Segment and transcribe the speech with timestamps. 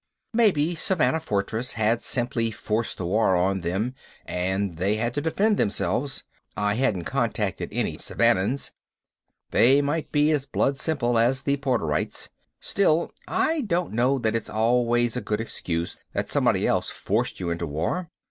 [0.33, 3.93] Maybe Savannah Fortress had simply forced the war on them
[4.25, 6.23] and they had to defend themselves.
[6.57, 8.71] I hadn't contacted any Savannans
[9.51, 12.29] they might be as blood simple as the Porterites.
[12.59, 17.51] Still, I don't know that it's always a good excuse that somebody else forced you
[17.51, 18.09] into war.